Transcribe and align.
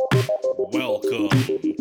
Welcome 0.00 1.28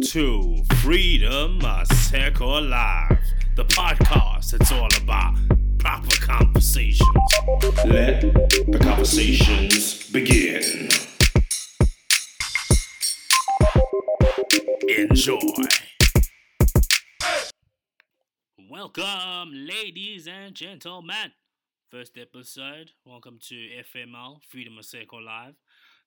to 0.08 0.64
Freedom 0.82 1.58
Maseko 1.60 2.70
Live, 2.70 3.18
the 3.56 3.64
podcast 3.64 4.52
that's 4.52 4.72
all 4.74 4.90
about 5.02 5.36
proper 5.78 6.18
conversations. 6.26 7.08
Let 7.86 8.22
the 8.22 8.80
conversations 8.82 10.10
begin. 10.12 10.90
Enjoy. 14.90 15.40
Welcome, 18.70 19.52
ladies 19.54 20.28
and 20.28 20.54
gentlemen. 20.54 21.32
First 21.90 22.18
episode. 22.18 22.92
Welcome 23.06 23.40
to 23.48 23.56
FML, 23.56 24.44
Freedom 24.48 24.74
Maseko 24.74 25.24
Live. 25.26 25.56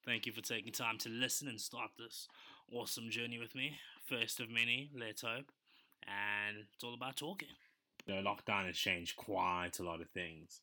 Thank 0.05 0.27
you 0.27 0.33
for 0.33 0.41
taking 0.41 0.73
time 0.73 0.99
to 0.99 1.09
listen 1.09 1.47
and 1.47 1.61
start 1.61 1.91
this 1.97 2.27
awesome 2.73 3.09
journey 3.09 3.39
with 3.39 3.55
me. 3.55 3.79
First 4.05 4.41
of 4.41 4.51
many, 4.51 4.91
let's 4.99 5.23
hope. 5.23 5.53
And 6.09 6.65
it's 6.75 6.83
all 6.83 6.95
about 6.95 7.17
talking. 7.17 7.49
The 8.07 8.15
lockdown 8.15 8.67
has 8.67 8.77
changed 8.77 9.15
quite 9.15 9.79
a 9.79 9.85
lot 9.85 10.01
of 10.01 10.09
things. 10.11 10.61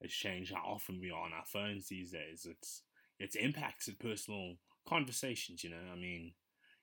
It's 0.00 0.14
changed 0.14 0.52
how 0.52 0.64
often 0.64 0.98
we 1.00 1.12
are 1.12 1.22
on 1.22 1.32
our 1.32 1.44
phones 1.44 1.86
these 1.86 2.10
days. 2.10 2.44
It's 2.50 2.82
it's 3.20 3.36
impacted 3.36 4.00
personal 4.00 4.54
conversations, 4.86 5.62
you 5.62 5.70
know. 5.70 5.76
I 5.92 5.96
mean, 5.96 6.32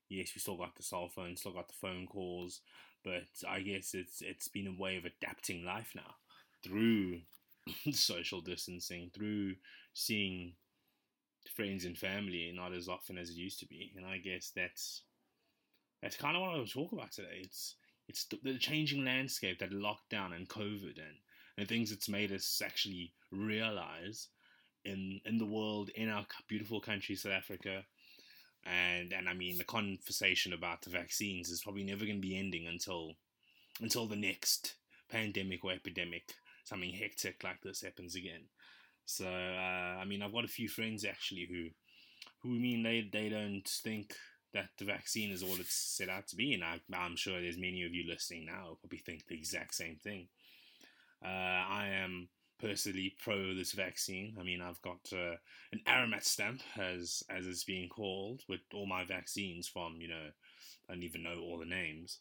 yes, 0.08 0.32
we 0.34 0.40
still 0.40 0.58
got 0.58 0.76
the 0.76 0.84
cell 0.84 1.10
phone, 1.10 1.36
still 1.36 1.52
got 1.52 1.68
the 1.68 1.74
phone 1.74 2.08
calls, 2.08 2.62
but 3.04 3.24
I 3.48 3.60
guess 3.60 3.94
it's 3.94 4.22
it's 4.22 4.48
been 4.48 4.68
a 4.68 4.82
way 4.82 4.96
of 4.96 5.04
adapting 5.04 5.66
life 5.66 5.92
now 5.96 6.16
through 6.64 7.20
social 7.92 8.40
distancing, 8.40 9.12
through 9.14 9.56
seeing 9.94 10.54
friends 11.50 11.86
and 11.86 11.98
family 11.98 12.52
not 12.56 12.74
as 12.74 12.88
often 12.88 13.18
as 13.18 13.30
it 13.30 13.38
used 13.38 13.60
to 13.60 13.68
be. 13.68 13.92
And 13.96 14.06
I 14.06 14.18
guess 14.18 14.52
that's 14.56 15.04
that's 16.02 16.18
kind 16.18 16.36
of 16.36 16.42
what 16.42 16.52
I 16.52 16.58
want 16.58 16.68
to 16.68 16.74
talk 16.74 16.92
about 16.92 17.12
today. 17.12 17.42
It's 17.42 17.76
it's 18.08 18.26
the, 18.26 18.40
the 18.44 18.58
changing 18.58 19.06
landscape 19.06 19.60
that 19.60 19.72
lockdown 19.72 20.36
and 20.36 20.48
COVID 20.50 20.98
and 20.98 21.18
and 21.58 21.68
things 21.68 21.92
it's 21.92 22.10
made 22.10 22.32
us 22.32 22.62
actually 22.64 23.14
realize 23.32 24.28
in 24.86 25.22
in 25.26 25.38
the 25.38 25.46
world 25.46 25.90
in 25.96 26.10
our 26.10 26.26
beautiful 26.48 26.82
country 26.82 27.16
South 27.16 27.34
Africa. 27.34 27.84
And 28.66 29.14
and 29.14 29.28
I 29.28 29.34
mean 29.34 29.58
the 29.58 29.64
conversation 29.64 30.54
about 30.54 30.82
the 30.82 30.90
vaccines 30.90 31.50
is 31.50 31.64
probably 31.64 31.84
never 31.84 32.06
going 32.06 32.22
to 32.22 32.28
be 32.28 32.38
ending 32.38 32.68
until 32.68 33.14
until 33.82 34.08
the 34.08 34.16
next 34.16 34.76
pandemic 35.10 35.64
or 35.64 35.72
epidemic 35.72 36.34
something 36.64 36.94
hectic 36.94 37.44
like 37.44 37.62
this 37.62 37.82
happens 37.82 38.16
again. 38.16 38.44
So 39.06 39.26
uh, 39.26 40.00
I 40.00 40.06
mean, 40.06 40.22
I've 40.22 40.34
got 40.34 40.46
a 40.46 40.50
few 40.50 40.70
friends 40.70 41.06
actually 41.06 41.48
who 41.50 41.70
who 42.42 42.60
mean 42.60 42.84
they 42.84 43.08
they 43.12 43.30
don't 43.30 43.68
think 43.68 44.16
that 44.54 44.70
the 44.78 44.86
vaccine 44.86 45.32
is 45.32 45.42
all 45.42 45.60
it's 45.60 45.74
set 45.74 46.10
out 46.10 46.28
to 46.28 46.36
be, 46.36 46.54
and 46.54 46.64
I, 46.64 46.80
am 46.94 47.16
sure 47.16 47.42
there's 47.42 47.58
many 47.58 47.84
of 47.84 47.94
you 47.94 48.08
listening 48.08 48.46
now 48.46 48.78
probably 48.80 49.00
think 49.00 49.26
the 49.26 49.36
exact 49.36 49.74
same 49.74 49.98
thing. 50.04 50.28
Uh, 51.24 51.28
I 51.28 51.88
am 51.88 52.30
personally 52.60 53.16
pro 53.22 53.56
this 53.56 53.72
vaccine. 53.72 54.38
I 54.40 54.44
mean, 54.44 54.62
I've 54.62 54.82
got 54.82 55.00
uh, 55.12 55.36
an 55.72 55.82
Aramat 55.88 56.24
stamp, 56.24 56.62
as 56.78 57.24
as 57.30 57.48
it's 57.48 57.64
being 57.64 57.90
called, 57.90 58.42
with 58.48 58.62
all 58.74 58.86
my 58.86 59.04
vaccines 59.06 59.68
from 59.68 59.98
you 60.00 60.08
know, 60.08 60.30
I 60.90 60.94
don't 60.94 61.04
even 61.04 61.24
know 61.24 61.40
all 61.42 61.58
the 61.58 61.66
names. 61.66 62.20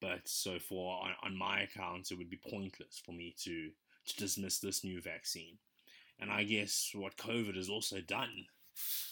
But 0.00 0.22
so 0.24 0.58
for 0.58 1.00
on, 1.02 1.10
on 1.22 1.36
my 1.36 1.62
account, 1.62 2.10
it 2.10 2.18
would 2.18 2.30
be 2.30 2.40
pointless 2.50 3.00
for 3.04 3.12
me 3.12 3.34
to 3.44 3.70
to 4.06 4.16
dismiss 4.16 4.58
this 4.58 4.84
new 4.84 5.00
vaccine. 5.00 5.58
And 6.20 6.30
I 6.30 6.44
guess 6.44 6.92
what 6.94 7.16
COVID 7.16 7.56
has 7.56 7.68
also 7.68 8.00
done 8.00 8.46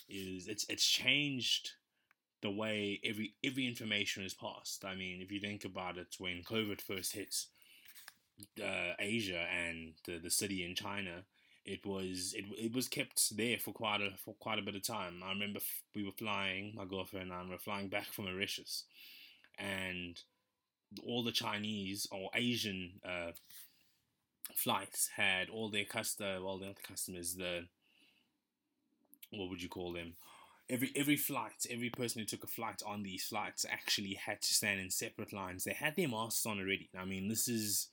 is 0.09 0.49
it's 0.49 0.67
it's 0.69 0.87
changed 0.87 1.71
the 2.43 2.51
way 2.51 3.01
every 3.05 3.35
every 3.45 3.67
information 3.67 4.25
is 4.25 4.35
passed. 4.35 4.85
I 4.85 4.95
mean, 4.95 5.21
if 5.21 5.31
you 5.31 5.41
think 5.41 5.65
about 5.65 5.99
it, 5.99 6.17
when 6.19 6.43
COVID 6.43 6.81
first 6.81 7.13
hit 7.13 7.35
uh, 8.63 8.95
Asia 8.99 9.47
and 9.53 9.95
the, 10.07 10.19
the 10.19 10.31
city 10.31 10.65
in 10.65 10.75
China, 10.75 11.25
it 11.65 11.85
was 11.87 12.35
it, 12.37 12.45
it 12.59 12.75
was 12.75 12.89
kept 12.89 13.37
there 13.37 13.59
for 13.59 13.73
quite 13.73 14.01
a 14.01 14.11
for 14.25 14.35
quite 14.41 14.59
a 14.59 14.63
bit 14.63 14.75
of 14.75 14.87
time. 14.87 15.23
I 15.25 15.31
remember 15.31 15.59
f- 15.59 15.83
we 15.95 16.05
were 16.05 16.13
flying, 16.13 16.75
my 16.77 16.85
girlfriend 16.85 17.31
and 17.31 17.49
I 17.49 17.51
were 17.51 17.59
flying 17.59 17.89
back 17.89 18.13
from 18.13 18.25
Mauritius, 18.25 18.85
and 19.59 20.19
all 21.07 21.23
the 21.23 21.33
Chinese 21.33 22.07
or 22.11 22.31
Asian 22.35 23.01
uh, 23.05 23.33
flights 24.55 25.11
had 25.17 25.49
all 25.49 25.69
their 25.69 25.85
customer, 25.85 26.43
well, 26.43 26.59
the 26.59 26.75
customers, 26.87 27.35
the 27.35 27.67
what 29.31 29.49
would 29.49 29.63
you 29.63 29.69
call 29.69 29.93
them? 29.93 30.15
Every 30.69 30.93
every 30.95 31.17
flight, 31.17 31.67
every 31.71 31.91
person 31.91 32.21
who 32.21 32.27
took 32.27 32.45
a 32.45 32.49
flight 32.49 32.83
on 32.87 33.03
these 33.03 33.25
flights 33.25 33.67
actually 33.71 34.15
had 34.15 34.43
to 34.43 34.55
stand 34.55 34.81
in 34.81 34.91
separate 34.91 35.33
lines. 35.33 35.65
They 35.65 35.73
had 35.73 35.97
their 35.97 36.09
masks 36.09 36.47
on 36.47 36.59
already. 36.59 36.89
I 36.99 37.05
mean, 37.05 37.29
this 37.29 37.49
is 37.49 37.89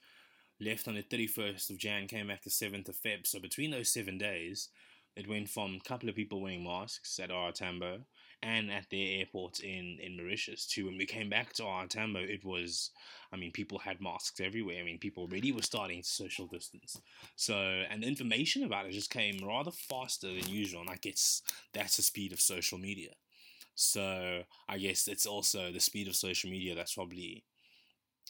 left 0.61 0.87
on 0.87 0.95
the 0.95 1.03
31st 1.03 1.69
of 1.69 1.77
Jan, 1.77 2.07
came 2.07 2.27
back 2.27 2.43
the 2.43 2.49
7th 2.49 2.89
of 2.89 2.95
Feb. 2.95 3.25
So 3.25 3.39
between 3.39 3.71
those 3.71 3.89
seven 3.89 4.17
days, 4.17 4.69
it 5.15 5.27
went 5.27 5.49
from 5.49 5.75
a 5.75 5.87
couple 5.87 6.09
of 6.09 6.15
people 6.15 6.41
wearing 6.41 6.63
masks 6.63 7.19
at 7.19 7.31
OR 7.31 7.51
Tambo 7.51 8.01
and 8.41 8.71
at 8.71 8.89
their 8.89 9.19
airport 9.19 9.59
in, 9.59 9.97
in 10.01 10.15
Mauritius 10.15 10.65
too. 10.65 10.85
when 10.85 10.97
we 10.97 11.05
came 11.05 11.29
back 11.29 11.53
to 11.53 11.63
OR 11.63 11.85
Tambo, 11.87 12.19
it 12.19 12.45
was, 12.45 12.91
I 13.33 13.35
mean, 13.35 13.51
people 13.51 13.79
had 13.79 14.01
masks 14.01 14.39
everywhere. 14.39 14.79
I 14.79 14.85
mean, 14.85 14.97
people 14.97 15.23
already 15.23 15.51
were 15.51 15.61
starting 15.61 16.01
to 16.01 16.07
social 16.07 16.47
distance. 16.47 17.01
So, 17.35 17.55
and 17.55 18.01
the 18.01 18.07
information 18.07 18.63
about 18.63 18.85
it 18.85 18.91
just 18.91 19.09
came 19.09 19.39
rather 19.45 19.71
faster 19.71 20.27
than 20.27 20.47
usual. 20.47 20.81
And 20.81 20.89
I 20.89 20.97
guess 21.01 21.41
that's 21.73 21.97
the 21.97 22.01
speed 22.01 22.31
of 22.31 22.39
social 22.39 22.77
media. 22.77 23.11
So 23.75 24.43
I 24.67 24.77
guess 24.77 25.07
it's 25.07 25.25
also 25.25 25.71
the 25.71 25.79
speed 25.79 26.07
of 26.07 26.15
social 26.15 26.49
media 26.49 26.75
that's 26.75 26.95
probably 26.95 27.43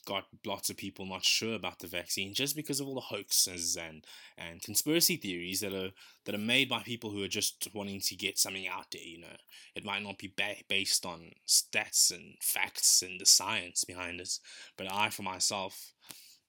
got 0.05 0.25
lots 0.45 0.69
of 0.69 0.77
people 0.77 1.05
not 1.05 1.23
sure 1.23 1.55
about 1.55 1.79
the 1.79 1.87
vaccine 1.87 2.33
just 2.33 2.55
because 2.55 2.79
of 2.79 2.87
all 2.87 2.95
the 2.95 3.01
hoaxes 3.01 3.77
and, 3.77 4.05
and 4.37 4.61
conspiracy 4.61 5.15
theories 5.15 5.59
that 5.61 5.73
are 5.73 5.91
that 6.25 6.35
are 6.35 6.39
made 6.39 6.69
by 6.69 6.81
people 6.81 7.09
who 7.09 7.23
are 7.23 7.29
just 7.29 7.67
wanting 7.73 7.99
to 8.01 8.15
get 8.15 8.37
something 8.37 8.67
out 8.67 8.85
there. 8.91 9.01
You 9.01 9.21
know, 9.21 9.35
it 9.75 9.85
might 9.85 10.03
not 10.03 10.17
be 10.17 10.33
ba- 10.35 10.63
based 10.67 11.05
on 11.05 11.31
stats 11.47 12.11
and 12.11 12.35
facts 12.41 13.01
and 13.01 13.19
the 13.19 13.25
science 13.25 13.83
behind 13.83 14.19
it, 14.19 14.39
but 14.77 14.91
I, 14.91 15.09
for 15.09 15.23
myself, 15.23 15.93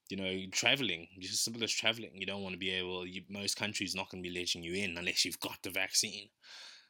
you 0.09 0.17
know, 0.17 0.41
traveling, 0.51 1.07
just 1.19 1.33
as 1.33 1.39
simple 1.39 1.63
as 1.63 1.71
traveling, 1.71 2.11
you 2.13 2.25
don't 2.25 2.43
want 2.43 2.53
to 2.53 2.59
be 2.59 2.71
able. 2.71 3.05
You, 3.05 3.21
most 3.29 3.57
countries 3.57 3.95
not 3.95 4.09
going 4.09 4.23
to 4.23 4.29
be 4.29 4.37
letting 4.37 4.63
you 4.63 4.73
in 4.73 4.97
unless 4.97 5.25
you've 5.25 5.39
got 5.39 5.57
the 5.63 5.69
vaccine. 5.69 6.27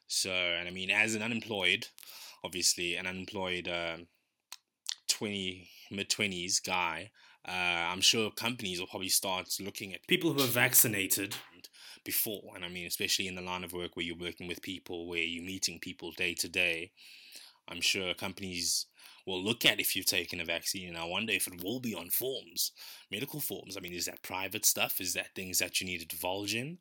So, 0.08 0.30
and 0.30 0.68
I 0.68 0.72
mean, 0.72 0.90
as 0.90 1.14
an 1.14 1.22
unemployed, 1.22 1.86
obviously, 2.44 2.96
an 2.96 3.06
unemployed. 3.06 3.68
Um, 3.68 4.06
20 5.08 5.68
mid 5.92 6.08
20s 6.08 6.64
guy 6.64 7.10
uh, 7.46 7.50
i'm 7.92 8.00
sure 8.00 8.30
companies 8.30 8.80
will 8.80 8.86
probably 8.86 9.08
start 9.08 9.48
looking 9.60 9.92
at 9.94 10.06
people 10.06 10.32
who 10.32 10.42
are 10.42 10.46
vaccinated. 10.46 11.36
before 12.04 12.56
and 12.56 12.64
i 12.64 12.68
mean 12.68 12.86
especially 12.86 13.28
in 13.28 13.36
the 13.36 13.42
line 13.42 13.62
of 13.62 13.72
work 13.72 13.94
where 13.94 14.04
you're 14.04 14.16
working 14.16 14.48
with 14.48 14.60
people 14.62 15.06
where 15.08 15.20
you're 15.20 15.44
meeting 15.44 15.78
people 15.78 16.10
day 16.12 16.34
to 16.34 16.48
day 16.48 16.90
i'm 17.68 17.80
sure 17.80 18.12
companies 18.14 18.86
will 19.26 19.42
look 19.42 19.64
at 19.64 19.80
if 19.80 19.94
you've 19.94 20.06
taken 20.06 20.40
a 20.40 20.44
vaccine. 20.44 20.88
And 20.88 20.98
i 20.98 21.04
wonder 21.04 21.32
if 21.32 21.46
it 21.46 21.62
will 21.62 21.80
be 21.80 21.94
on 21.94 22.10
forms 22.10 22.72
medical 23.10 23.40
forms. 23.40 23.76
I 23.76 23.80
mean 23.80 23.94
is 23.94 24.06
that 24.06 24.22
private 24.22 24.64
stuff? 24.64 25.00
Is 25.00 25.14
that 25.14 25.34
things 25.34 25.58
that 25.58 25.80
you 25.80 25.86
need 25.86 26.00
to 26.00 26.06
divulge 26.06 26.54
in? 26.54 26.78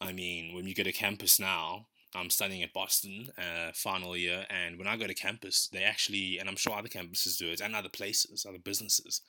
I 0.00 0.12
mean 0.12 0.54
when 0.54 0.66
you 0.66 0.74
go 0.74 0.82
to 0.82 0.92
campus 0.92 1.40
now 1.40 1.86
I'm 2.14 2.30
studying 2.30 2.62
at 2.62 2.72
Boston, 2.72 3.30
uh, 3.36 3.72
final 3.74 4.16
year, 4.16 4.46
and 4.48 4.78
when 4.78 4.86
I 4.86 4.96
go 4.96 5.06
to 5.06 5.14
campus, 5.14 5.68
they 5.72 5.82
actually, 5.82 6.38
and 6.38 6.48
I'm 6.48 6.56
sure 6.56 6.74
other 6.74 6.88
campuses 6.88 7.38
do 7.38 7.48
it, 7.48 7.60
and 7.60 7.74
other 7.74 7.88
places, 7.88 8.46
other 8.48 8.58
businesses, 8.58 9.20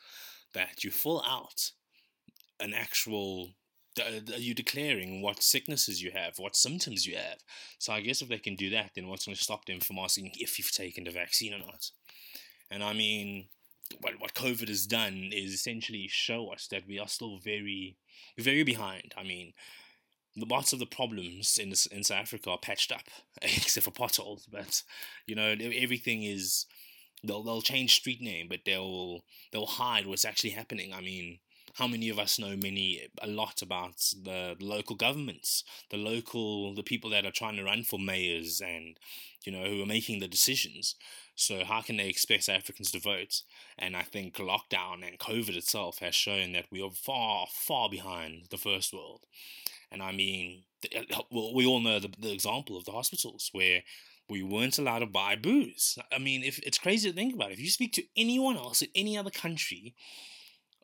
that 0.54 0.84
you 0.84 0.92
fill 0.92 1.24
out 1.28 1.72
an 2.60 2.74
actual. 2.74 3.52
Are 3.98 4.38
you 4.38 4.54
declaring 4.54 5.22
what 5.22 5.42
sicknesses 5.42 6.04
you 6.04 6.12
have, 6.12 6.38
what 6.38 6.58
symptoms 6.58 7.08
you 7.08 7.16
have? 7.16 7.38
So 7.80 7.94
I 7.94 8.02
guess 8.02 8.22
if 8.22 8.28
they 8.28 8.40
can 8.40 8.56
do 8.56 8.70
that, 8.72 8.92
then 8.94 9.08
what's 9.08 9.26
going 9.26 9.38
to 9.38 9.42
stop 9.42 9.64
them 9.64 9.80
from 9.80 10.00
asking 10.00 10.32
if 10.36 10.60
you've 10.60 10.72
taken 10.72 11.06
the 11.06 11.12
vaccine 11.12 11.54
or 11.54 11.60
not? 11.60 11.92
And 12.70 12.84
I 12.84 12.92
mean, 12.92 13.48
what 14.02 14.20
what 14.20 14.34
COVID 14.34 14.68
has 14.68 14.86
done 14.86 15.30
is 15.32 15.54
essentially 15.54 16.08
show 16.10 16.52
us 16.52 16.68
that 16.68 16.88
we 16.88 17.00
are 17.00 17.08
still 17.08 17.38
very, 17.38 17.96
very 18.38 18.64
behind. 18.64 19.14
I 19.18 19.24
mean, 19.24 19.54
lots 20.38 20.74
of 20.74 20.80
the 20.80 20.86
problems 20.86 21.58
in 21.58 21.70
in 21.92 22.04
South 22.04 22.20
Africa 22.20 22.52
are 22.52 22.58
patched 22.58 22.92
up, 22.92 23.06
except 23.42 23.86
for 23.86 23.92
potholes. 23.92 24.48
But 24.52 24.84
you 25.26 25.36
know, 25.36 25.56
everything 25.60 26.24
is 26.24 26.66
they'll 27.24 27.44
they'll 27.44 27.62
change 27.62 27.96
street 27.96 28.22
name, 28.22 28.48
but 28.50 28.62
they'll 28.66 29.24
they'll 29.52 29.66
hide 29.66 30.08
what's 30.08 30.26
actually 30.26 30.52
happening. 30.52 30.94
I 30.94 31.02
mean, 31.02 31.40
how 31.76 31.88
many 31.88 32.10
of 32.10 32.20
us 32.20 32.40
know 32.40 32.56
many 32.56 33.02
a 33.22 33.28
lot 33.28 33.62
about 33.62 33.98
the, 34.24 34.56
the 34.58 34.66
local 34.66 34.96
governments, 34.96 35.64
the 35.90 35.98
local 35.98 36.74
the 36.74 36.84
people 36.84 37.10
that 37.12 37.26
are 37.26 37.32
trying 37.32 37.58
to 37.58 37.64
run 37.64 37.84
for 37.84 38.00
mayors 38.00 38.62
and 38.62 38.98
you 39.44 39.52
know 39.52 39.66
who 39.66 39.82
are 39.82 39.88
making 39.88 40.20
the 40.20 40.28
decisions. 40.28 40.96
So 41.38 41.66
how 41.66 41.82
can 41.82 41.98
they 41.98 42.08
expect 42.08 42.48
Africans 42.48 42.92
to 42.92 43.00
vote? 43.00 43.42
And 43.78 43.98
I 43.98 44.04
think 44.04 44.36
lockdown 44.36 45.06
and 45.06 45.20
COVID 45.20 45.58
itself 45.58 46.00
has 46.00 46.16
shown 46.16 46.54
that 46.54 46.68
we 46.72 46.82
are 46.82 46.92
far 46.92 47.48
far 47.52 47.90
behind 47.90 48.48
the 48.52 48.58
first 48.58 48.94
world. 48.94 49.26
And 49.96 50.04
I 50.04 50.12
mean, 50.12 50.64
uh, 50.94 51.22
well, 51.32 51.56
we 51.56 51.66
all 51.66 51.80
know 51.80 52.00
the, 52.00 52.12
the 52.20 52.34
example 52.34 52.76
of 52.76 52.84
the 52.84 52.92
hospitals 52.92 53.50
where 53.54 53.82
we 54.30 54.44
weren't 54.44 54.78
allowed 54.78 55.00
to 55.00 55.06
buy 55.06 55.38
booze. 55.38 55.98
I 56.12 56.20
mean, 56.20 56.44
if 56.44 56.60
it's 56.60 56.78
crazy 56.78 57.10
to 57.10 57.16
think 57.16 57.34
about. 57.34 57.54
If 57.54 57.62
you 57.62 57.70
speak 57.70 57.94
to 57.94 58.04
anyone 58.18 58.58
else 58.58 58.82
in 58.82 58.90
any 58.94 59.18
other 59.18 59.30
country, 59.30 59.96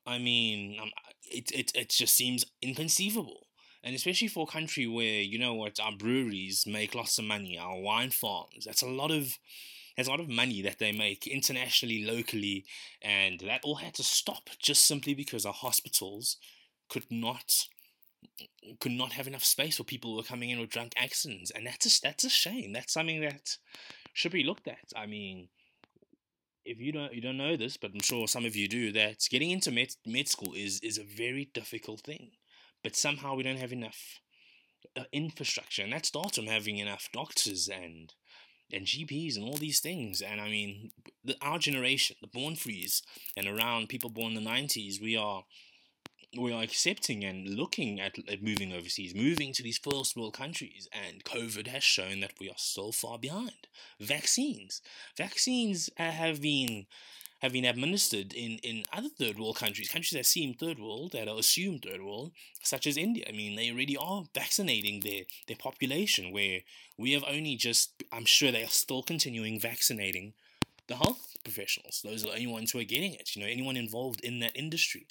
I 0.08 0.18
mean, 0.18 0.78
um, 0.82 0.92
it 1.30 1.52
it 1.52 1.74
it 1.76 1.90
just 1.90 2.16
seems 2.16 2.46
inconceivable. 2.62 3.48
And 3.84 3.94
especially 3.94 4.30
for 4.30 4.48
a 4.48 4.52
country 4.52 4.88
where 4.88 5.20
you 5.20 5.38
know 5.38 5.56
what 5.56 5.78
our 5.82 5.92
breweries 5.92 6.64
make 6.66 6.96
lots 6.96 7.18
of 7.18 7.26
money, 7.26 7.58
our 7.58 7.78
wine 7.78 8.12
farms. 8.12 8.64
That's 8.66 8.84
a 8.84 8.88
lot 8.88 9.12
of 9.12 9.38
there's 9.98 10.08
a 10.08 10.12
lot 10.12 10.22
of 10.22 10.30
money 10.30 10.62
that 10.62 10.80
they 10.80 10.94
make 10.94 11.28
internationally, 11.28 12.06
locally, 12.06 12.64
and 13.02 13.42
that 13.42 13.60
all 13.66 13.76
had 13.76 13.96
to 13.96 14.04
stop 14.04 14.52
just 14.58 14.86
simply 14.86 15.14
because 15.14 15.46
our 15.46 15.52
hospitals 15.52 16.38
could 16.88 17.12
not 17.12 17.66
could 18.80 18.92
not 18.92 19.14
have 19.14 19.28
enough 19.28 19.44
space 19.44 19.78
for 19.78 19.84
people 19.84 20.12
who 20.12 20.18
were 20.18 20.24
coming 20.24 20.50
in 20.50 20.60
with 20.60 20.70
drunk 20.70 20.94
accidents, 20.98 21.52
and 21.52 21.66
that's 21.66 21.86
a, 21.86 22.02
that's 22.02 22.24
a 22.24 22.30
shame. 22.30 22.74
That's 22.74 22.94
something 22.94 23.22
that 23.22 23.58
should 24.14 24.32
be 24.32 24.44
looked 24.44 24.68
at. 24.68 24.92
I 24.96 25.06
mean, 25.06 25.50
if 26.66 26.80
you 26.80 26.92
don't 26.92 27.14
you 27.14 27.22
don't 27.22 27.38
know 27.38 27.58
this, 27.58 27.78
but 27.78 27.92
I'm 27.94 28.02
sure 28.02 28.28
some 28.28 28.46
of 28.46 28.56
you 28.56 28.68
do, 28.68 28.92
that 28.94 29.26
getting 29.30 29.52
into 29.52 29.72
med, 29.72 29.96
med 30.06 30.28
school 30.28 30.54
is 30.56 30.80
is 30.82 30.98
a 30.98 31.04
very 31.04 31.50
difficult 31.54 32.02
thing. 32.02 32.32
But 32.84 32.96
somehow 32.96 33.36
we 33.36 33.44
don't 33.44 33.60
have 33.60 33.74
enough 33.74 34.20
uh, 34.98 35.04
infrastructure, 35.12 35.84
and 35.84 35.94
that 35.94 36.06
starts 36.06 36.38
from 36.38 36.48
having 36.48 36.78
enough 36.78 37.10
doctors 37.14 37.68
and 37.68 38.14
and 38.74 38.86
GPs 38.86 39.36
and 39.36 39.44
all 39.44 39.58
these 39.58 39.80
things. 39.80 40.22
And 40.22 40.40
I 40.40 40.50
mean, 40.50 40.92
the, 41.24 41.36
our 41.42 41.60
generation, 41.60 42.16
the 42.22 42.28
born 42.28 42.56
frees, 42.56 43.04
and 43.36 43.48
around 43.48 43.90
people 43.90 44.10
born 44.10 44.36
in 44.36 44.44
the 44.44 44.50
90s, 44.50 45.02
we 45.02 45.18
are 45.18 45.44
we 46.38 46.54
are 46.54 46.64
accepting 46.64 47.24
and 47.24 47.50
looking 47.50 48.00
at, 48.00 48.18
at 48.30 48.42
moving 48.42 48.72
overseas, 48.72 49.14
moving 49.14 49.52
to 49.54 49.64
these 49.64 49.78
first 49.78 50.16
world 50.16 50.34
countries, 50.34 50.88
and 50.94 51.24
COVID 51.24 51.68
has 51.68 51.84
shown 51.84 52.22
that 52.22 52.34
we 52.40 52.50
are 52.50 52.58
so 52.58 52.92
far 52.92 53.18
behind. 53.18 53.68
Vaccines, 54.00 54.82
vaccines 55.18 55.90
uh, 56.00 56.12
have 56.12 56.42
been 56.42 56.86
have 57.42 57.54
been 57.54 57.66
administered 57.66 58.34
in, 58.34 58.60
in 58.60 58.84
other 58.94 59.10
third 59.10 59.40
world 59.40 59.56
countries, 59.56 59.90
countries 59.90 60.12
that 60.12 60.28
seem 60.28 60.54
third 60.54 60.78
world, 60.78 61.12
that 61.12 61.28
are 61.28 61.40
assumed 61.40 61.82
third 61.84 62.04
world, 62.04 62.32
such 62.62 62.86
as 62.86 62.98
India. 62.98 63.26
I 63.28 63.32
mean, 63.32 63.56
they 63.56 63.72
already 63.72 63.98
are 63.98 64.26
vaccinating 64.36 65.00
their, 65.00 65.24
their 65.48 65.58
population, 65.58 66.32
where 66.32 66.60
we 67.00 67.14
have 67.14 67.24
only 67.28 67.56
just, 67.56 68.04
I'm 68.12 68.26
sure 68.26 68.52
they 68.52 68.64
are 68.64 68.68
still 68.68 69.02
continuing 69.02 69.60
vaccinating 69.60 70.34
the 70.88 70.98
health 70.98 71.36
professionals. 71.44 72.02
Those 72.04 72.24
are 72.24 72.28
the 72.28 72.34
only 72.34 72.46
ones 72.46 72.72
who 72.72 72.80
are 72.80 72.84
getting 72.84 73.16
it, 73.16 73.36
you 73.36 73.42
know, 73.42 73.50
anyone 73.50 73.76
involved 73.76 74.22
in 74.22 74.40
that 74.42 74.56
industry. 74.56 75.08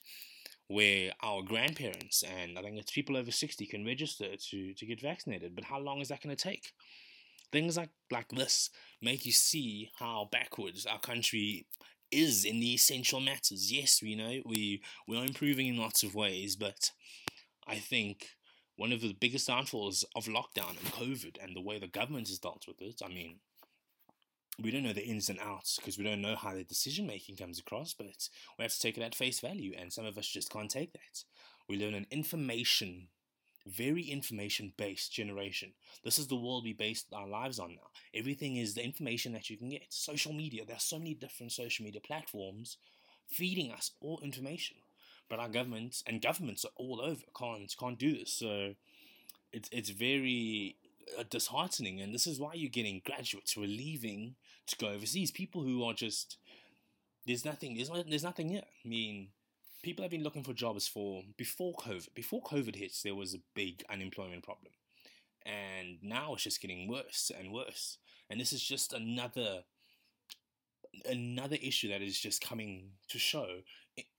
Where 0.70 1.10
our 1.20 1.42
grandparents 1.42 2.22
and 2.22 2.56
I 2.56 2.62
think 2.62 2.78
it's 2.78 2.92
people 2.92 3.16
over 3.16 3.32
60 3.32 3.66
can 3.66 3.84
register 3.84 4.36
to, 4.50 4.74
to 4.74 4.86
get 4.86 5.00
vaccinated. 5.00 5.56
But 5.56 5.64
how 5.64 5.80
long 5.80 6.00
is 6.00 6.08
that 6.08 6.22
going 6.22 6.34
to 6.34 6.40
take? 6.40 6.70
Things 7.50 7.76
like, 7.76 7.90
like 8.12 8.28
this 8.28 8.70
make 9.02 9.26
you 9.26 9.32
see 9.32 9.90
how 9.98 10.28
backwards 10.30 10.86
our 10.86 11.00
country 11.00 11.66
is 12.12 12.44
in 12.44 12.60
the 12.60 12.74
essential 12.74 13.18
matters. 13.18 13.72
Yes, 13.72 14.00
we 14.00 14.14
know 14.14 14.40
we 14.46 14.80
we 15.08 15.16
are 15.16 15.24
improving 15.24 15.66
in 15.66 15.76
lots 15.76 16.04
of 16.04 16.14
ways, 16.14 16.54
but 16.54 16.92
I 17.66 17.76
think 17.76 18.28
one 18.76 18.92
of 18.92 19.00
the 19.00 19.12
biggest 19.12 19.48
downfalls 19.48 20.04
of 20.14 20.26
lockdown 20.26 20.70
and 20.70 20.92
COVID 20.92 21.42
and 21.42 21.54
the 21.54 21.60
way 21.60 21.78
the 21.78 21.88
government 21.88 22.28
has 22.28 22.38
dealt 22.38 22.64
with 22.66 22.80
it. 22.80 23.00
I 23.04 23.08
mean, 23.08 23.40
we 24.58 24.70
don't 24.70 24.82
know 24.82 24.92
the 24.92 25.06
ins 25.06 25.28
and 25.28 25.38
outs 25.40 25.76
because 25.76 25.96
we 25.98 26.04
don't 26.04 26.20
know 26.20 26.36
how 26.36 26.54
the 26.54 26.64
decision 26.64 27.06
making 27.06 27.36
comes 27.36 27.58
across, 27.58 27.94
but 27.94 28.28
we 28.58 28.62
have 28.62 28.72
to 28.72 28.80
take 28.80 28.98
it 28.98 29.02
at 29.02 29.14
face 29.14 29.40
value, 29.40 29.72
and 29.78 29.92
some 29.92 30.04
of 30.04 30.18
us 30.18 30.26
just 30.26 30.50
can't 30.50 30.70
take 30.70 30.92
that. 30.92 31.24
We 31.68 31.76
live 31.76 31.90
in 31.90 31.94
an 31.94 32.06
information 32.10 33.08
very 33.66 34.02
information 34.04 34.72
based 34.76 35.12
generation. 35.12 35.72
This 36.04 36.18
is 36.18 36.26
the 36.28 36.36
world 36.36 36.64
we 36.64 36.72
base 36.72 37.04
our 37.12 37.28
lives 37.28 37.58
on 37.58 37.70
now. 37.74 37.88
Everything 38.14 38.56
is 38.56 38.74
the 38.74 38.84
information 38.84 39.32
that 39.32 39.50
you 39.50 39.56
can 39.56 39.70
get. 39.70 39.86
Social 39.90 40.32
media, 40.32 40.64
there 40.64 40.76
are 40.76 40.80
so 40.80 40.98
many 40.98 41.14
different 41.14 41.52
social 41.52 41.84
media 41.84 42.00
platforms 42.00 42.78
feeding 43.28 43.70
us 43.70 43.92
all 44.00 44.20
information. 44.22 44.78
But 45.28 45.38
our 45.38 45.48
governments 45.48 46.02
and 46.06 46.20
governments 46.20 46.64
are 46.64 46.72
all 46.76 47.00
over 47.00 47.22
can't 47.38 47.72
can't 47.78 47.98
do 47.98 48.16
this. 48.16 48.32
So 48.32 48.74
it's 49.52 49.68
it's 49.70 49.90
very 49.90 50.76
disheartening, 51.28 52.00
and 52.00 52.14
this 52.14 52.26
is 52.26 52.40
why 52.40 52.54
you're 52.54 52.70
getting 52.70 53.02
graduates 53.04 53.52
who 53.52 53.62
are 53.62 53.68
leaving 53.68 54.36
to 54.66 54.76
go 54.76 54.88
overseas. 54.88 55.30
People 55.30 55.62
who 55.62 55.84
are 55.84 55.94
just 55.94 56.38
there's 57.26 57.44
nothing 57.44 57.76
there's 57.76 57.90
there's 58.08 58.24
nothing 58.24 58.48
here. 58.48 58.62
I 58.84 58.88
mean, 58.88 59.28
people 59.82 60.02
have 60.02 60.10
been 60.10 60.22
looking 60.22 60.44
for 60.44 60.52
jobs 60.52 60.88
for 60.88 61.22
before 61.36 61.74
COVID. 61.74 62.14
Before 62.14 62.42
COVID 62.42 62.76
hits, 62.76 63.02
there 63.02 63.14
was 63.14 63.34
a 63.34 63.40
big 63.54 63.84
unemployment 63.90 64.42
problem, 64.42 64.72
and 65.44 65.98
now 66.02 66.34
it's 66.34 66.44
just 66.44 66.60
getting 66.60 66.88
worse 66.88 67.30
and 67.36 67.52
worse. 67.52 67.98
And 68.28 68.40
this 68.40 68.52
is 68.52 68.62
just 68.62 68.92
another 68.92 69.64
another 71.06 71.56
issue 71.62 71.88
that 71.88 72.02
is 72.02 72.18
just 72.18 72.40
coming 72.40 72.90
to 73.08 73.18
show 73.18 73.60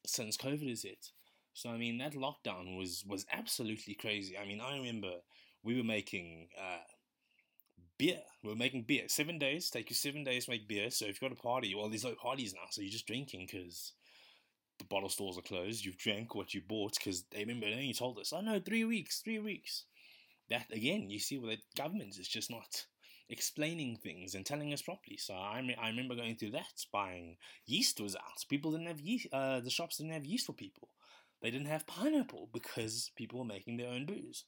since 0.06 0.38
COVID 0.38 0.72
is 0.72 0.84
it. 0.84 1.12
So 1.54 1.70
I 1.70 1.78
mean 1.78 1.98
that 1.98 2.14
lockdown 2.14 2.78
was 2.78 3.04
was 3.08 3.26
absolutely 3.32 3.94
crazy. 3.94 4.38
I 4.38 4.46
mean 4.46 4.62
I 4.62 4.78
remember 4.78 5.16
we 5.64 5.78
were 5.78 5.84
making 5.84 6.48
uh, 6.58 6.84
beer. 7.98 8.20
We 8.44 8.50
were 8.50 8.56
making 8.56 8.84
beer. 8.84 9.04
Seven 9.08 9.38
days. 9.38 9.70
Take 9.70 9.90
you 9.90 9.96
seven 9.96 10.24
days 10.24 10.46
to 10.46 10.52
make 10.52 10.68
beer. 10.68 10.90
So 10.90 11.06
if 11.06 11.22
you've 11.22 11.30
got 11.30 11.38
a 11.38 11.42
party, 11.42 11.74
well, 11.76 11.90
there's 11.90 12.04
no 12.04 12.16
parties 12.16 12.54
now. 12.54 12.68
So 12.70 12.82
you're 12.82 12.92
just 12.92 13.08
drinking 13.08 13.48
because 13.52 13.94
the 14.80 14.86
bottle 14.86 15.10
stores 15.10 15.38
are 15.38 15.42
closed. 15.42 15.86
You've 15.86 15.98
drank 15.98 16.34
what 16.34 16.54
you 16.54 16.62
bought 16.68 16.96
because 16.98 17.24
they 17.32 17.40
remember 17.40 17.70
then 17.70 17.84
you 17.84 17.94
told 17.94 18.18
us, 18.20 18.34
oh 18.34 18.42
no, 18.42 18.60
three 18.60 18.84
weeks, 18.84 19.22
three 19.22 19.40
weeks. 19.40 19.86
That 20.50 20.66
again, 20.72 21.10
you 21.10 21.20
see, 21.20 21.38
well, 21.38 21.52
the 21.52 21.60
government 21.78 22.18
is 22.20 22.28
just 22.28 22.50
not 22.50 22.86
explaining 23.30 23.98
things 23.98 24.36
and 24.36 24.46
telling 24.46 24.74
us 24.74 24.82
properly. 24.82 25.18
So 25.18 25.34
I, 25.34 25.64
I 25.82 25.88
remember 25.88 26.16
going 26.16 26.36
through 26.36 26.52
that. 26.52 26.86
Buying 26.92 27.38
yeast 27.66 28.02
was 28.02 28.16
out. 28.16 28.44
People 28.50 28.72
didn't 28.72 28.88
have 28.88 29.00
yeast. 29.00 29.28
Uh, 29.32 29.62
the 29.62 29.70
shops 29.70 29.98
didn't 29.98 30.14
have 30.14 30.26
yeast 30.26 30.46
for 30.46 30.54
people. 30.54 30.90
They 31.42 31.50
didn't 31.52 31.68
have 31.68 31.88
pineapple 31.88 32.50
because 32.54 33.12
people 33.16 33.40
were 33.40 33.46
making 33.46 33.78
their 33.78 33.90
own 33.90 34.06
booze. 34.06 34.46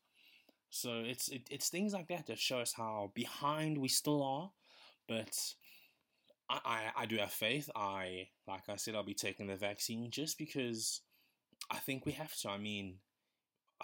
So 0.73 1.03
it's 1.05 1.27
it, 1.27 1.43
it's 1.51 1.69
things 1.69 1.93
like 1.93 2.07
that 2.07 2.25
that 2.25 2.39
show 2.39 2.57
us 2.57 2.73
how 2.73 3.11
behind 3.13 3.77
we 3.77 3.87
still 3.87 4.23
are, 4.23 4.49
but 5.07 5.37
I, 6.49 6.59
I, 6.65 7.03
I 7.03 7.05
do 7.05 7.17
have 7.17 7.31
faith. 7.31 7.69
I 7.75 8.29
like 8.47 8.67
I 8.67 8.75
said, 8.77 8.95
I'll 8.95 9.03
be 9.03 9.13
taking 9.13 9.45
the 9.45 9.55
vaccine 9.55 10.09
just 10.09 10.35
because 10.39 11.01
I 11.71 11.77
think 11.77 12.05
we 12.05 12.13
have 12.13 12.35
to. 12.37 12.49
I 12.49 12.57
mean, 12.57 12.95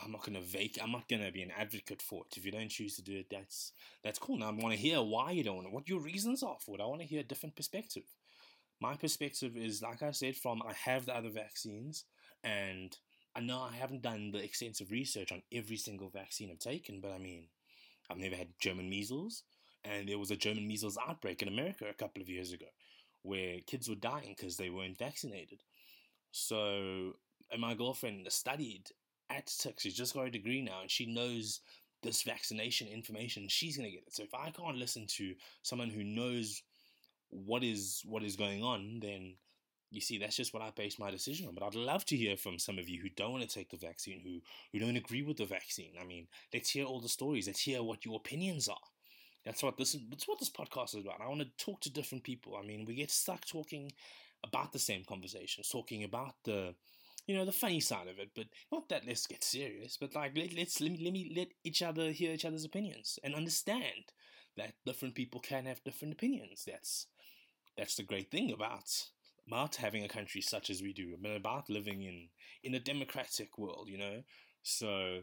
I'm 0.03 0.11
not 0.13 0.25
gonna 0.25 0.41
vac. 0.41 0.81
I'm 0.81 0.91
not 0.91 1.07
gonna 1.09 1.31
be 1.31 1.43
an 1.43 1.51
advocate 1.57 2.01
for 2.01 2.23
it. 2.25 2.37
If 2.37 2.45
you 2.45 2.51
don't 2.51 2.69
choose 2.69 2.95
to 2.97 3.03
do 3.03 3.17
it, 3.19 3.27
that's 3.31 3.73
that's 4.03 4.19
cool. 4.19 4.37
Now 4.39 4.49
I 4.49 4.53
want 4.53 4.73
to 4.73 4.81
hear 4.81 5.01
why 5.01 5.31
you 5.31 5.43
don't 5.43 5.57
want 5.57 5.73
what 5.73 5.89
your 5.89 6.01
reasons 6.01 6.43
are 6.43 6.57
for 6.59 6.75
it. 6.77 6.81
I 6.81 6.87
want 6.87 7.01
to 7.01 7.07
hear 7.07 7.21
a 7.21 7.23
different 7.23 7.55
perspective. 7.55 8.03
My 8.81 8.95
perspective 8.95 9.57
is, 9.57 9.81
like 9.81 10.03
I 10.03 10.11
said, 10.11 10.35
from 10.37 10.61
I 10.67 10.73
have 10.73 11.05
the 11.05 11.15
other 11.15 11.29
vaccines, 11.29 12.05
and 12.43 12.97
I 13.35 13.41
know 13.41 13.61
I 13.61 13.75
haven't 13.75 14.01
done 14.01 14.31
the 14.31 14.43
extensive 14.43 14.91
research 14.91 15.31
on 15.31 15.41
every 15.53 15.77
single 15.77 16.09
vaccine 16.09 16.49
I've 16.51 16.59
taken, 16.59 16.99
but 17.01 17.11
I 17.11 17.17
mean, 17.17 17.47
I've 18.09 18.17
never 18.17 18.35
had 18.35 18.49
German 18.59 18.89
measles 18.89 19.43
and 19.83 20.07
there 20.07 20.19
was 20.19 20.31
a 20.31 20.35
German 20.35 20.67
measles 20.67 20.97
outbreak 21.07 21.41
in 21.41 21.47
America 21.47 21.85
a 21.89 21.93
couple 21.93 22.21
of 22.21 22.29
years 22.29 22.51
ago 22.51 22.65
where 23.23 23.59
kids 23.65 23.89
were 23.89 23.95
dying 23.95 24.33
because 24.35 24.57
they 24.57 24.69
weren't 24.69 24.97
vaccinated. 24.97 25.61
So, 26.31 27.13
and 27.51 27.61
my 27.61 27.73
girlfriend 27.73 28.27
studied 28.31 28.85
at 29.29 29.47
Tix. 29.47 29.81
She's 29.81 29.95
just 29.95 30.13
got 30.13 30.27
a 30.27 30.31
degree 30.31 30.61
now, 30.61 30.81
and 30.81 30.91
she 30.91 31.05
knows 31.05 31.61
this 32.01 32.23
vaccination 32.23 32.87
information. 32.87 33.47
She's 33.47 33.77
gonna 33.77 33.89
get 33.89 34.03
it. 34.07 34.13
So 34.13 34.23
if 34.23 34.33
I 34.33 34.51
can't 34.51 34.77
listen 34.77 35.05
to 35.17 35.33
someone 35.63 35.89
who 35.89 36.03
knows 36.03 36.61
what 37.29 37.63
is 37.63 38.01
what 38.05 38.23
is 38.23 38.35
going 38.35 38.63
on, 38.63 38.99
then 39.01 39.35
you 39.91 40.01
see 40.01 40.17
that's 40.17 40.35
just 40.35 40.53
what 40.53 40.61
I 40.61 40.71
base 40.71 40.99
my 40.99 41.09
decision 41.09 41.47
on. 41.47 41.55
But 41.55 41.63
I'd 41.63 41.75
love 41.75 42.05
to 42.05 42.15
hear 42.17 42.37
from 42.37 42.59
some 42.59 42.77
of 42.77 42.87
you 42.87 43.01
who 43.01 43.09
don't 43.09 43.31
want 43.31 43.47
to 43.47 43.53
take 43.53 43.69
the 43.69 43.77
vaccine, 43.77 44.21
who 44.23 44.41
who 44.71 44.83
don't 44.83 44.97
agree 44.97 45.23
with 45.23 45.37
the 45.37 45.45
vaccine. 45.45 45.93
I 45.99 46.05
mean, 46.05 46.27
let's 46.53 46.69
hear 46.69 46.85
all 46.85 47.01
the 47.01 47.09
stories. 47.09 47.47
Let's 47.47 47.61
hear 47.61 47.81
what 47.81 48.05
your 48.05 48.17
opinions 48.17 48.67
are. 48.67 48.77
That's 49.45 49.63
what 49.63 49.77
this 49.77 49.95
is. 49.95 50.01
That's 50.09 50.27
what 50.27 50.39
this 50.39 50.49
podcast 50.49 50.95
is 50.95 51.05
about. 51.05 51.21
I 51.21 51.27
want 51.27 51.41
to 51.41 51.65
talk 51.65 51.81
to 51.81 51.91
different 51.91 52.23
people. 52.23 52.55
I 52.55 52.65
mean, 52.65 52.85
we 52.85 52.95
get 52.95 53.11
stuck 53.11 53.45
talking 53.45 53.91
about 54.43 54.71
the 54.71 54.79
same 54.79 55.03
conversations, 55.03 55.69
talking 55.69 56.03
about 56.03 56.35
the, 56.43 56.75
you 57.25 57.35
know, 57.35 57.45
the 57.45 57.51
funny 57.51 57.79
side 57.79 58.07
of 58.07 58.19
it. 58.19 58.29
But 58.35 58.47
not 58.71 58.89
that 58.89 59.07
let's 59.07 59.27
get 59.27 59.43
serious, 59.43 59.97
but 59.97 60.13
like 60.13 60.37
let, 60.37 60.53
let's 60.53 60.79
let 60.81 60.91
me 60.91 60.99
let 61.03 61.13
me 61.13 61.33
let 61.35 61.47
each 61.63 61.81
other 61.81 62.11
hear 62.11 62.31
each 62.31 62.45
other's 62.45 62.65
opinions 62.65 63.17
and 63.23 63.33
understand 63.33 64.13
that 64.57 64.73
different 64.85 65.15
people 65.15 65.39
can 65.39 65.65
have 65.65 65.83
different 65.83 66.13
opinions. 66.13 66.65
That's 66.67 67.07
that's 67.77 67.95
the 67.95 68.03
great 68.03 68.29
thing 68.29 68.51
about 68.51 68.89
about 69.49 69.75
having 69.75 70.03
a 70.03 70.09
country 70.09 70.41
such 70.41 70.69
as 70.69 70.81
we 70.81 70.93
do, 70.93 71.15
but 71.21 71.35
about 71.35 71.69
living 71.69 72.03
in 72.03 72.29
in 72.63 72.75
a 72.75 72.79
democratic 72.79 73.57
world. 73.57 73.87
You 73.89 73.97
know, 73.97 74.21
so 74.63 75.21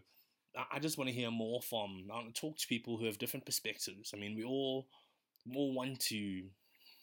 I 0.73 0.79
just 0.81 0.99
want 0.99 1.09
to 1.09 1.15
hear 1.15 1.31
more 1.31 1.63
from. 1.63 2.09
I 2.13 2.23
talk 2.35 2.59
to 2.59 2.67
people 2.67 2.99
who 2.99 3.07
have 3.07 3.19
different 3.19 3.47
perspectives. 3.47 4.13
I 4.15 4.19
mean, 4.19 4.37
we 4.37 4.45
all 4.45 4.89
all 5.55 5.73
want 5.75 6.01
to 6.01 6.43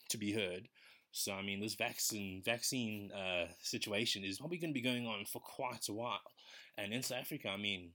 to 0.09 0.17
be 0.17 0.33
heard. 0.33 0.67
So 1.11 1.31
I 1.33 1.43
mean, 1.43 1.61
this 1.61 1.75
vaccine 1.75 2.41
vaccine 2.43 3.11
uh, 3.11 3.47
situation 3.61 4.23
is 4.23 4.39
probably 4.39 4.57
going 4.57 4.73
to 4.73 4.79
be 4.79 4.81
going 4.81 5.07
on 5.07 5.25
for 5.25 5.39
quite 5.39 5.87
a 5.89 5.93
while. 5.93 6.31
And 6.77 6.91
in 6.91 7.03
South 7.03 7.19
Africa, 7.19 7.49
I 7.49 7.57
mean, 7.57 7.91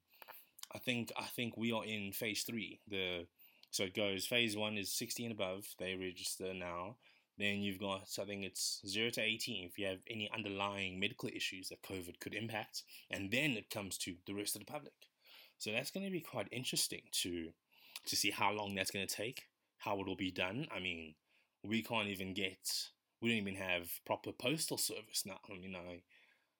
I 0.75 0.79
think 0.79 1.13
I 1.19 1.25
think 1.25 1.57
we 1.57 1.73
are 1.73 1.85
in 1.85 2.13
phase 2.13 2.45
three. 2.45 2.81
The 2.89 3.27
So 3.71 3.85
it 3.85 3.95
goes 3.95 4.27
phase 4.27 4.57
one 4.57 4.79
is 4.79 4.93
60 4.93 5.25
and 5.25 5.33
above, 5.33 5.67
they 5.79 5.97
register 5.97 6.55
now. 6.55 6.97
Then 7.39 7.61
you've 7.61 7.79
got, 7.79 8.09
I 8.21 8.25
think 8.25 8.45
it's 8.45 8.81
0 8.87 9.11
to 9.11 9.23
18 9.23 9.65
if 9.65 9.79
you 9.79 9.87
have 9.87 10.01
any 10.11 10.29
underlying 10.35 10.99
medical 10.99 11.29
issues 11.29 11.69
that 11.69 11.83
COVID 11.83 12.19
could 12.21 12.35
impact. 12.35 12.83
And 13.11 13.31
then 13.31 13.53
it 13.53 13.71
comes 13.71 13.97
to 13.99 14.17
the 14.27 14.35
rest 14.35 14.57
of 14.57 14.61
the 14.61 14.71
public. 14.71 14.93
So 15.59 15.71
that's 15.71 15.91
going 15.91 16.05
to 16.05 16.13
be 16.13 16.21
quite 16.21 16.49
interesting 16.51 17.03
to 17.23 17.53
to 18.07 18.17
see 18.17 18.31
how 18.31 18.53
long 18.53 18.75
that's 18.75 18.91
going 18.91 19.07
to 19.07 19.15
take, 19.15 19.45
how 19.79 20.01
it 20.01 20.07
will 20.07 20.17
be 20.17 20.31
done. 20.31 20.67
I 20.75 20.81
mean, 20.81 21.15
we 21.63 21.83
can't 21.83 22.09
even 22.09 22.33
get, 22.33 22.89
we 23.21 23.29
don't 23.29 23.39
even 23.39 23.57
have 23.57 23.91
proper 24.07 24.33
postal 24.33 24.79
service 24.79 25.25
now. 25.27 25.41
I 25.51 25.59
mean, 25.59 25.77
I, 25.77 26.03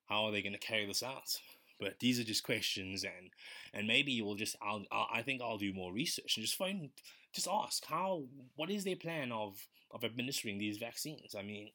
how 0.07 0.25
are 0.25 0.33
they 0.33 0.43
going 0.43 0.53
to 0.53 0.59
carry 0.59 0.87
this 0.87 1.03
out? 1.03 1.39
But 1.81 2.01
these 2.01 2.19
are 2.19 2.25
just 2.25 2.43
questions, 2.43 3.05
and 3.05 3.31
and 3.73 3.87
maybe 3.87 4.13
you 4.13 4.25
will 4.25 4.35
just 4.35 4.57
I'll, 4.61 4.85
I'll 4.91 5.09
I 5.13 5.23
think 5.23 5.41
I'll 5.41 5.59
do 5.59 5.73
more 5.73 5.93
research 5.93 6.37
and 6.37 6.45
just 6.45 6.59
find 6.59 6.91
just 7.33 7.49
ask 7.51 7.85
how 7.87 8.25
what 8.57 8.71
is 8.71 8.85
their 8.85 8.97
plan 8.97 9.33
of 9.33 9.57
of 9.91 10.05
administering 10.05 10.59
these 10.59 10.79
vaccines? 10.79 11.35
I 11.39 11.43
mean, 11.43 11.71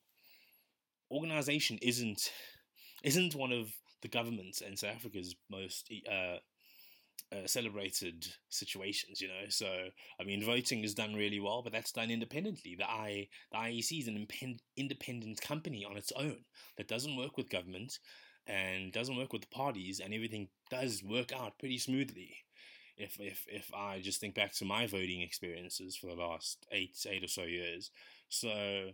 organization 1.11 1.79
isn't 1.81 2.31
isn't 3.03 3.35
one 3.35 3.51
of 3.51 3.69
the 4.01 4.07
governments 4.07 4.61
in 4.61 4.75
South 4.75 4.95
Africa's 4.95 5.35
most 5.49 5.91
uh, 6.11 6.37
uh, 7.33 7.47
celebrated 7.47 8.27
situations, 8.49 9.21
you 9.21 9.27
know. 9.27 9.49
So, 9.49 9.67
I 10.19 10.23
mean, 10.23 10.45
voting 10.45 10.83
is 10.83 10.93
done 10.93 11.13
really 11.13 11.39
well, 11.39 11.61
but 11.63 11.73
that's 11.73 11.91
done 11.91 12.11
independently. 12.11 12.75
The 12.77 12.89
I, 12.89 13.27
the 13.51 13.57
IEC 13.57 14.01
is 14.01 14.07
an 14.07 14.27
independent 14.77 15.41
company 15.41 15.85
on 15.89 15.97
its 15.97 16.11
own 16.15 16.37
that 16.77 16.87
doesn't 16.87 17.17
work 17.17 17.37
with 17.37 17.49
government 17.49 17.97
and 18.47 18.91
doesn't 18.91 19.17
work 19.17 19.33
with 19.33 19.41
the 19.43 19.55
parties, 19.55 19.99
and 19.99 20.13
everything 20.13 20.49
does 20.69 21.03
work 21.03 21.31
out 21.31 21.59
pretty 21.59 21.77
smoothly. 21.77 22.35
If 22.97 23.19
if 23.19 23.45
if 23.47 23.73
I 23.73 24.01
just 24.01 24.19
think 24.19 24.35
back 24.35 24.53
to 24.55 24.65
my 24.65 24.85
voting 24.85 25.21
experiences 25.21 25.95
for 25.95 26.07
the 26.07 26.21
last 26.21 26.65
eight 26.71 26.95
eight 27.09 27.23
or 27.23 27.27
so 27.27 27.43
years, 27.43 27.89
so 28.29 28.91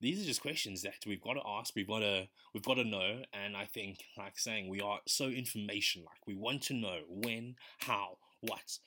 these 0.00 0.22
are 0.22 0.26
just 0.26 0.42
questions 0.42 0.82
that 0.82 1.04
we've 1.06 1.20
got 1.20 1.34
to 1.34 1.42
ask 1.46 1.74
we've 1.74 1.88
got 1.88 2.00
to 2.00 2.28
we've 2.54 2.64
got 2.64 2.74
to 2.74 2.84
know 2.84 3.22
and 3.32 3.56
i 3.56 3.64
think 3.64 3.98
like 4.16 4.38
saying 4.38 4.68
we 4.68 4.80
are 4.80 5.00
so 5.06 5.26
information 5.26 6.02
like 6.04 6.26
we 6.26 6.34
want 6.34 6.62
to 6.62 6.74
know 6.74 7.00
when 7.08 7.54
how 7.80 8.16
what 8.40 8.78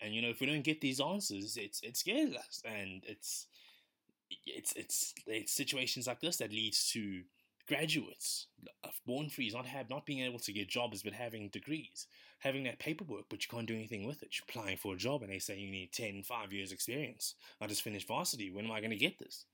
and 0.00 0.14
you 0.14 0.22
know 0.22 0.28
if 0.28 0.40
we 0.40 0.46
don't 0.46 0.64
get 0.64 0.80
these 0.80 1.00
answers 1.00 1.56
it's 1.56 1.80
it 1.82 1.96
scares 1.96 2.34
us 2.34 2.62
and 2.64 3.02
it's 3.06 3.46
it's 4.46 4.72
it's 4.76 5.14
it's 5.26 5.52
situations 5.52 6.06
like 6.06 6.20
this 6.20 6.36
that 6.36 6.52
leads 6.52 6.90
to 6.90 7.22
graduates 7.70 8.48
of 8.84 8.92
born 9.06 9.28
frees 9.28 9.54
not 9.54 9.66
have 9.66 9.88
not 9.88 10.04
being 10.04 10.20
able 10.20 10.38
to 10.38 10.52
get 10.52 10.68
jobs 10.68 11.02
but 11.02 11.12
having 11.12 11.48
degrees 11.48 12.06
having 12.40 12.64
that 12.64 12.78
paperwork 12.78 13.24
but 13.30 13.42
you 13.42 13.48
can't 13.50 13.68
do 13.68 13.74
anything 13.74 14.06
with 14.06 14.22
it 14.22 14.34
you're 14.36 14.46
applying 14.48 14.76
for 14.76 14.94
a 14.94 14.98
job 14.98 15.22
and 15.22 15.30
they 15.30 15.38
say 15.38 15.56
you 15.56 15.70
need 15.70 15.92
10 15.92 16.22
5 16.22 16.52
years 16.52 16.72
experience 16.72 17.34
i 17.60 17.66
just 17.66 17.82
finished 17.82 18.08
varsity 18.08 18.50
when 18.50 18.64
am 18.64 18.72
i 18.72 18.80
going 18.80 18.90
to 18.90 18.96
get 18.96 19.18
this 19.18 19.44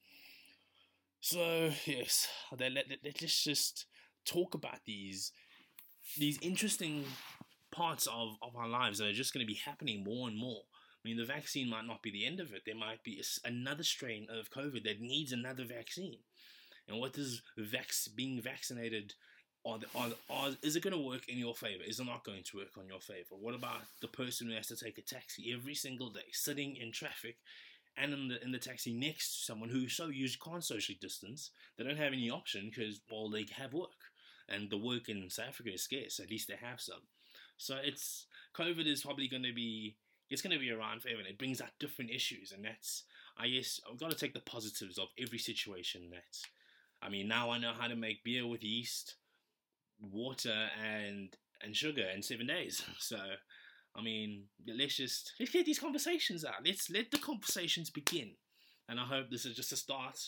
so 1.20 1.70
yes, 1.86 2.28
let, 2.56 2.72
let, 2.72 2.86
let, 3.04 3.22
us 3.22 3.42
just 3.42 3.86
talk 4.24 4.54
about 4.54 4.78
these 4.86 5.32
these 6.16 6.38
interesting 6.40 7.04
parts 7.72 8.06
of, 8.06 8.36
of 8.42 8.54
our 8.56 8.68
lives 8.68 8.98
that 8.98 9.08
are 9.08 9.12
just 9.12 9.34
going 9.34 9.44
to 9.44 9.52
be 9.52 9.58
happening 9.64 10.04
more 10.04 10.28
and 10.28 10.38
more. 10.38 10.62
I 11.04 11.08
mean, 11.08 11.16
the 11.16 11.24
vaccine 11.24 11.68
might 11.68 11.84
not 11.84 12.00
be 12.00 12.12
the 12.12 12.24
end 12.24 12.38
of 12.38 12.52
it. 12.52 12.62
There 12.64 12.76
might 12.76 13.02
be 13.02 13.20
another 13.44 13.82
strain 13.82 14.28
of 14.30 14.50
COVID 14.50 14.84
that 14.84 15.00
needs 15.00 15.32
another 15.32 15.64
vaccine. 15.64 16.18
And 16.88 16.98
what 16.98 17.16
vac- 17.58 18.14
being 18.14 18.40
vaccinated 18.40 19.14
are, 19.66 19.78
the, 19.78 19.86
are, 19.96 20.10
are 20.30 20.50
is 20.62 20.76
it 20.76 20.82
going 20.82 20.94
to 20.94 21.00
work 21.00 21.28
in 21.28 21.38
your 21.38 21.54
favor? 21.54 21.82
Is 21.84 21.98
it 21.98 22.06
not 22.06 22.24
going 22.24 22.44
to 22.44 22.56
work 22.56 22.78
on 22.78 22.86
your 22.86 23.00
favor? 23.00 23.34
What 23.40 23.54
about 23.54 23.82
the 24.00 24.08
person 24.08 24.48
who 24.48 24.54
has 24.54 24.68
to 24.68 24.76
take 24.76 24.98
a 24.98 25.02
taxi 25.02 25.52
every 25.52 25.74
single 25.74 26.10
day, 26.10 26.28
sitting 26.32 26.76
in 26.76 26.92
traffic 26.92 27.36
and 27.96 28.12
in 28.12 28.28
the 28.28 28.42
in 28.44 28.52
the 28.52 28.58
taxi 28.58 28.92
next 28.92 29.38
to 29.38 29.44
someone 29.44 29.68
who 29.68 29.88
so 29.88 30.08
used 30.08 30.40
can't 30.40 30.64
socially 30.64 30.98
distance. 31.00 31.50
They 31.76 31.84
don't 31.84 31.96
have 31.96 32.12
any 32.12 32.30
option 32.30 32.70
because 32.70 33.00
well 33.10 33.30
they 33.30 33.46
have 33.56 33.72
work, 33.72 34.12
and 34.48 34.70
the 34.70 34.78
work 34.78 35.08
in 35.08 35.28
South 35.30 35.48
Africa 35.48 35.72
is 35.72 35.82
scarce. 35.82 36.20
At 36.20 36.30
least 36.30 36.48
they 36.48 36.56
have 36.60 36.80
some. 36.80 37.02
So 37.56 37.76
it's 37.82 38.26
COVID 38.54 38.86
is 38.86 39.02
probably 39.02 39.28
going 39.28 39.42
to 39.44 39.54
be 39.54 39.96
it's 40.28 40.42
going 40.42 40.52
to 40.52 40.60
be 40.60 40.70
around 40.70 41.02
forever. 41.02 41.20
And 41.20 41.28
it 41.28 41.38
brings 41.38 41.60
out 41.60 41.70
different 41.80 42.10
issues, 42.10 42.52
and 42.52 42.64
that's 42.64 43.04
I 43.38 43.48
guess 43.48 43.80
I've 43.90 43.98
got 44.00 44.10
to 44.10 44.16
take 44.16 44.34
the 44.34 44.40
positives 44.40 44.98
of 44.98 45.08
every 45.18 45.38
situation. 45.38 46.10
That 46.10 46.24
I 47.02 47.08
mean 47.08 47.28
now 47.28 47.50
I 47.50 47.58
know 47.58 47.72
how 47.78 47.88
to 47.88 47.96
make 47.96 48.24
beer 48.24 48.46
with 48.46 48.64
yeast, 48.64 49.16
water, 50.00 50.68
and 50.82 51.36
and 51.62 51.76
sugar 51.76 52.06
in 52.14 52.22
seven 52.22 52.46
days. 52.46 52.82
So 52.98 53.18
I 53.96 54.02
mean, 54.02 54.44
let's 54.66 54.96
just 54.96 55.32
let's 55.40 55.52
get 55.52 55.64
these 55.64 55.78
conversations 55.78 56.44
out. 56.44 56.64
Let's 56.64 56.90
let 56.90 57.10
the 57.10 57.18
conversations 57.18 57.88
begin. 57.90 58.32
And 58.88 59.00
I 59.00 59.04
hope 59.04 59.30
this 59.30 59.46
is 59.46 59.56
just 59.56 59.72
a 59.72 59.76
start 59.76 60.18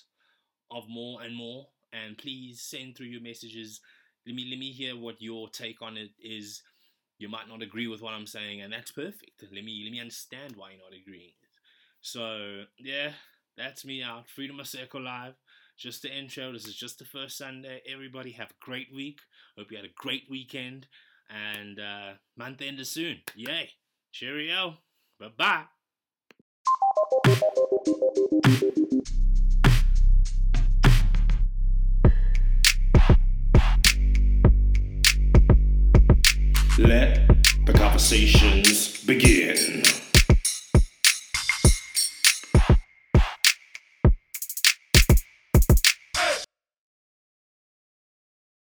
of 0.70 0.88
more 0.88 1.22
and 1.22 1.36
more. 1.36 1.66
And 1.92 2.16
please 2.16 2.62
send 2.62 2.96
through 2.96 3.06
your 3.06 3.20
messages. 3.20 3.80
Let 4.26 4.34
me 4.34 4.46
let 4.48 4.58
me 4.58 4.72
hear 4.72 4.96
what 4.96 5.20
your 5.20 5.48
take 5.50 5.82
on 5.82 5.96
it 5.96 6.10
is. 6.18 6.62
You 7.18 7.28
might 7.28 7.48
not 7.48 7.62
agree 7.62 7.88
with 7.88 8.00
what 8.00 8.14
I'm 8.14 8.26
saying, 8.26 8.62
and 8.62 8.72
that's 8.72 8.92
perfect. 8.92 9.42
Let 9.42 9.64
me 9.64 9.82
let 9.84 9.92
me 9.92 10.00
understand 10.00 10.54
why 10.56 10.70
you're 10.70 10.80
not 10.80 10.98
agreeing. 10.98 11.32
So 12.00 12.62
yeah, 12.78 13.12
that's 13.56 13.84
me 13.84 14.02
out. 14.02 14.28
Freedom 14.28 14.56
Maseko 14.56 15.02
Live. 15.02 15.34
Just 15.78 16.02
the 16.02 16.12
intro. 16.12 16.52
This 16.52 16.66
is 16.66 16.74
just 16.74 16.98
the 16.98 17.04
first 17.04 17.38
Sunday. 17.38 17.80
Everybody 17.88 18.32
have 18.32 18.50
a 18.50 18.64
great 18.64 18.88
week. 18.92 19.20
Hope 19.56 19.70
you 19.70 19.76
had 19.76 19.86
a 19.86 19.94
great 19.94 20.24
weekend. 20.28 20.88
And 21.30 21.78
uh, 21.78 22.14
month 22.36 22.60
end 22.62 22.80
is 22.80 22.90
soon. 22.90 23.18
Yay. 23.36 23.70
Cheerio. 24.10 24.78
Bye 25.20 25.28
bye. 25.38 25.64
Let 36.76 37.28
the 37.66 37.72
conversations 37.76 39.04
begin. 39.04 39.84